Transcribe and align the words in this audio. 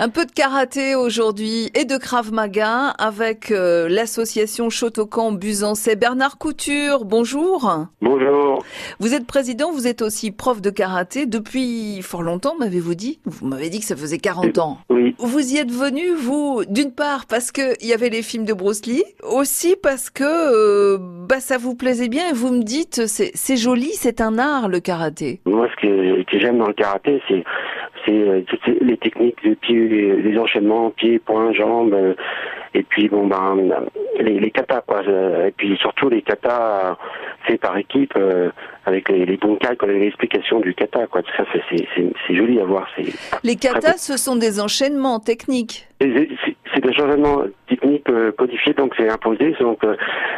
Un 0.00 0.10
peu 0.10 0.26
de 0.26 0.30
karaté 0.30 0.94
aujourd'hui 0.94 1.70
et 1.74 1.84
de 1.84 1.96
Krav 1.96 2.32
Maga 2.32 2.90
avec 3.00 3.50
euh, 3.50 3.88
l'association 3.88 4.70
Shotokan 4.70 5.32
Buzancais. 5.32 5.96
Bernard 5.96 6.38
Couture, 6.38 7.04
bonjour. 7.04 7.88
Bonjour. 8.00 8.64
Vous 9.00 9.12
êtes 9.12 9.26
président, 9.26 9.72
vous 9.72 9.88
êtes 9.88 10.00
aussi 10.00 10.30
prof 10.30 10.62
de 10.62 10.70
karaté 10.70 11.26
depuis 11.26 12.00
fort 12.02 12.22
longtemps, 12.22 12.54
m'avez-vous 12.60 12.94
dit? 12.94 13.18
Vous 13.24 13.48
m'avez 13.48 13.70
dit 13.70 13.80
que 13.80 13.84
ça 13.84 13.96
faisait 13.96 14.18
40 14.18 14.58
ans. 14.58 14.78
Oui. 14.88 15.16
Vous 15.18 15.52
y 15.52 15.56
êtes 15.56 15.72
venu, 15.72 16.14
vous, 16.14 16.62
d'une 16.68 16.92
part 16.92 17.26
parce 17.26 17.50
qu'il 17.50 17.74
y 17.82 17.92
avait 17.92 18.08
les 18.08 18.22
films 18.22 18.44
de 18.44 18.52
Bruce 18.52 18.86
Lee, 18.86 19.02
aussi 19.24 19.74
parce 19.82 20.10
que 20.10 20.22
euh, 20.22 20.98
bah, 21.00 21.40
ça 21.40 21.58
vous 21.58 21.74
plaisait 21.74 22.08
bien 22.08 22.30
et 22.30 22.34
vous 22.34 22.52
me 22.52 22.62
dites 22.62 23.06
c'est 23.08 23.56
joli, 23.56 23.90
c'est 23.94 24.20
un 24.20 24.38
art 24.38 24.68
le 24.68 24.78
karaté. 24.78 25.40
Moi, 25.44 25.66
ce 25.72 25.82
que, 25.82 26.22
que 26.22 26.38
j'aime 26.38 26.58
dans 26.58 26.68
le 26.68 26.74
karaté, 26.74 27.20
c'est 27.26 27.42
c'est 28.08 28.28
euh, 28.28 28.40
toutes 28.46 28.66
les 28.80 28.96
techniques 28.96 29.42
de 29.44 29.54
pied, 29.54 30.16
les, 30.16 30.38
enchaînements, 30.38 30.90
pieds, 30.90 31.18
poings, 31.18 31.52
jambes, 31.52 31.94
euh, 31.94 32.14
et 32.74 32.82
puis 32.82 33.08
bon 33.08 33.26
ben 33.26 33.56
les, 34.20 34.38
les 34.38 34.50
katas 34.50 34.82
quoi, 34.82 35.02
et 35.02 35.50
puis 35.56 35.76
surtout 35.78 36.10
les 36.10 36.20
katas 36.20 36.96
faits 37.46 37.60
par 37.60 37.76
équipe 37.78 38.12
avec 38.84 39.08
les, 39.08 39.24
les 39.24 39.36
bons 39.38 39.56
calques, 39.56 39.82
l'explication 39.84 40.60
du 40.60 40.74
kata 40.74 41.06
quoi. 41.06 41.22
Ça 41.34 41.44
c'est 41.50 42.34
joli 42.34 42.60
à 42.60 42.64
voir. 42.64 42.86
Les 43.42 43.56
katas, 43.56 43.96
ce 43.96 44.18
sont 44.18 44.36
des 44.36 44.60
enchaînements 44.60 45.18
techniques. 45.18 45.88
C'est 45.98 46.84
des 46.84 46.90
enchaînements 46.90 47.42
techniques 47.68 48.06
codifiés, 48.36 48.74
donc 48.74 48.92
c'est 48.98 49.08
imposé. 49.08 49.54
Donc 49.60 49.80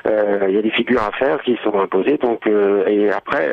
il 0.06 0.54
y 0.54 0.58
a 0.58 0.62
des 0.62 0.70
figures 0.70 1.02
à 1.02 1.10
faire 1.18 1.42
qui 1.42 1.58
sont 1.64 1.76
imposées. 1.80 2.16
Donc 2.16 2.46
et 2.46 3.10
après 3.10 3.52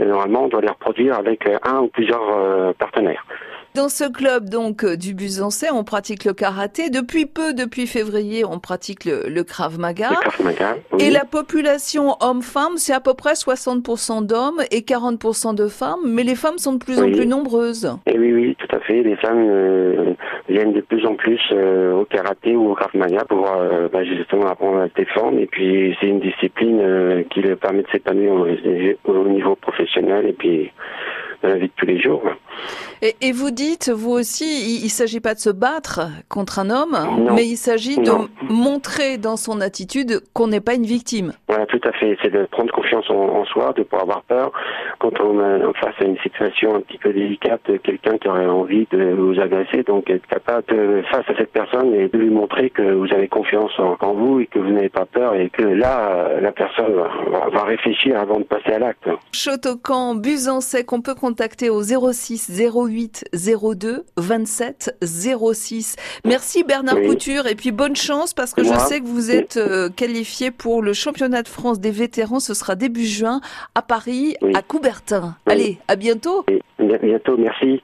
normalement 0.00 0.44
on 0.44 0.48
doit 0.48 0.62
les 0.62 0.70
reproduire 0.70 1.18
avec 1.18 1.46
un 1.64 1.80
ou 1.80 1.88
plusieurs 1.88 2.74
partenaires. 2.76 3.26
Dans 3.76 3.90
ce 3.90 4.10
club 4.10 4.48
donc 4.48 4.84
euh, 4.84 4.96
du 4.96 5.12
Busancais, 5.12 5.70
on 5.70 5.84
pratique 5.84 6.24
le 6.24 6.32
karaté. 6.32 6.88
Depuis 6.88 7.26
peu, 7.26 7.52
depuis 7.52 7.86
février, 7.86 8.42
on 8.42 8.58
pratique 8.58 9.04
le, 9.04 9.42
Krav 9.42 9.78
Maga. 9.78 10.12
Et 10.98 11.10
la 11.10 11.26
population 11.26 12.16
homme-femme, 12.20 12.76
c'est 12.78 12.94
à 12.94 13.00
peu 13.00 13.12
près 13.12 13.34
60% 13.34 14.24
d'hommes 14.24 14.62
et 14.70 14.80
40% 14.80 15.54
de 15.54 15.68
femmes, 15.68 16.00
mais 16.06 16.22
les 16.22 16.36
femmes 16.36 16.56
sont 16.56 16.72
de 16.72 16.78
plus 16.78 16.98
en 16.98 17.12
plus 17.12 17.26
nombreuses. 17.26 17.94
Et 18.06 18.18
oui, 18.18 18.32
oui, 18.32 18.56
tout 18.58 18.74
à 18.74 18.80
fait. 18.80 19.02
Les 19.02 19.16
femmes 19.16 19.46
euh, 19.46 20.14
viennent 20.48 20.72
de 20.72 20.80
plus 20.80 21.04
en 21.04 21.14
plus 21.14 21.40
euh, 21.52 21.92
au 21.92 22.06
karaté 22.06 22.56
ou 22.56 22.70
au 22.70 22.74
Krav 22.74 22.92
Maga 22.94 23.26
pour 23.28 23.42
bah, 23.92 24.04
justement 24.04 24.46
apprendre 24.46 24.78
à 24.78 24.88
se 24.88 24.94
défendre. 24.94 25.38
Et 25.38 25.46
puis 25.46 25.94
c'est 26.00 26.06
une 26.06 26.20
discipline 26.20 27.24
qui 27.28 27.42
leur 27.42 27.58
permet 27.58 27.82
de 27.82 27.88
s'épanouir 27.92 28.32
au, 28.32 29.12
au, 29.12 29.28
niveau 29.28 29.54
professionnel 29.54 30.28
et 30.28 30.32
puis 30.32 30.72
dans 31.42 31.50
la 31.50 31.56
vie 31.56 31.66
de 31.66 31.72
tous 31.76 31.86
les 31.86 32.00
jours. 32.00 32.22
Et, 33.20 33.32
vous 33.32 33.50
dites, 33.50 33.90
vous 33.90 34.10
aussi, 34.10 34.78
il 34.80 34.84
ne 34.84 34.88
s'agit 34.88 35.20
pas 35.20 35.34
de 35.34 35.38
se 35.38 35.50
battre 35.50 36.00
contre 36.28 36.58
un 36.58 36.70
homme, 36.70 36.96
mais 37.34 37.46
il 37.46 37.56
s'agit 37.56 37.96
de 37.96 38.10
montrer 38.50 39.16
dans 39.18 39.36
son 39.36 39.60
attitude 39.60 40.20
qu'on 40.32 40.48
n'est 40.48 40.60
pas 40.60 40.74
une 40.74 40.86
victime. 40.86 41.32
Voilà, 41.48 41.66
tout 41.66 41.80
à 41.84 41.92
fait. 41.92 42.16
C'est 42.22 42.30
de 42.30 42.44
prendre 42.50 42.72
confiance 42.72 43.08
en, 43.10 43.44
soi, 43.44 43.72
de 43.74 43.80
ne 43.80 43.84
pas 43.84 44.00
avoir 44.00 44.22
peur 44.22 44.50
quand 44.98 45.20
on 45.20 45.40
est 45.40 45.62
face 45.80 45.94
à 46.00 46.04
une 46.04 46.18
situation 46.18 46.74
un 46.76 46.80
petit 46.80 46.98
peu 46.98 47.12
délicate, 47.12 47.60
quelqu'un 47.82 48.18
qui 48.18 48.28
aurait 48.28 48.46
envie 48.46 48.86
de 48.90 49.12
vous 49.12 49.38
agresser, 49.40 49.82
donc 49.82 50.10
être 50.10 50.26
capable 50.26 50.64
de, 50.68 51.02
face 51.10 51.28
à 51.28 51.36
cette 51.36 51.52
personne 51.52 51.94
et 51.94 52.08
de 52.08 52.18
lui 52.18 52.30
montrer 52.30 52.70
que 52.70 52.82
vous 52.82 53.12
avez 53.12 53.28
confiance 53.28 53.72
en, 53.78 54.14
vous 54.14 54.40
et 54.40 54.46
que 54.46 54.58
vous 54.58 54.70
n'avez 54.70 54.88
pas 54.88 55.06
peur 55.06 55.34
et 55.34 55.50
que 55.50 55.62
là, 55.62 56.40
la 56.40 56.52
personne 56.52 56.94
va, 56.96 57.64
réfléchir 57.64 58.18
avant 58.18 58.38
de 58.38 58.44
passer 58.44 58.72
à 58.72 58.78
l'acte. 58.78 59.08
Chotocan, 59.32 60.14
Buzancais, 60.14 60.84
qu'on 60.84 61.02
peut 61.02 61.14
contacter 61.14 61.68
au 61.68 61.82
06 61.82 62.60
08 62.60 62.95
02 63.32 64.04
27 64.16 64.96
06. 65.02 65.96
Merci 66.24 66.64
Bernard 66.64 67.00
Couture 67.02 67.46
et 67.46 67.54
puis 67.54 67.72
bonne 67.72 67.96
chance 67.96 68.34
parce 68.34 68.52
que 68.54 68.64
je 68.64 68.74
sais 68.88 69.00
que 69.00 69.06
vous 69.06 69.30
êtes 69.30 69.56
euh, 69.56 69.88
qualifié 69.88 70.50
pour 70.50 70.82
le 70.82 70.92
championnat 70.92 71.42
de 71.42 71.48
France 71.48 71.80
des 71.80 71.90
vétérans. 71.90 72.40
Ce 72.40 72.54
sera 72.54 72.74
début 72.74 73.06
juin 73.06 73.40
à 73.74 73.82
Paris, 73.82 74.36
à 74.54 74.62
Coubertin. 74.62 75.36
Allez, 75.46 75.78
à 75.88 75.96
bientôt. 75.96 76.44
bientôt, 76.78 77.36
merci. 77.36 77.82